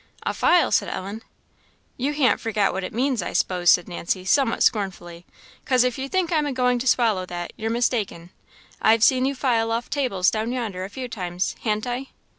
"A 0.23 0.33
file!" 0.33 0.71
said 0.71 0.89
Ellen. 0.89 1.21
"You 1.95 2.13
han't 2.13 2.39
forgot 2.39 2.73
what 2.73 2.83
it 2.83 2.91
means, 2.91 3.21
I 3.21 3.33
s'pose," 3.33 3.69
said 3.69 3.87
Nancy, 3.87 4.25
somewhat 4.25 4.63
scornfully" 4.63 5.27
'cause 5.65 5.83
if 5.83 5.99
you 5.99 6.09
think 6.09 6.31
I'm 6.31 6.47
a 6.47 6.51
going 6.51 6.79
to 6.79 6.87
swallow 6.87 7.23
that, 7.27 7.53
you're 7.55 7.69
mistaken. 7.69 8.31
I've 8.81 9.03
seen 9.03 9.25
you 9.25 9.35
file 9.35 9.71
off 9.71 9.91
tables 9.91 10.31
down 10.31 10.51
yonder 10.53 10.83
a 10.83 10.89
few 10.89 11.07
times, 11.07 11.55
han't 11.61 11.85
I?" 11.85 12.07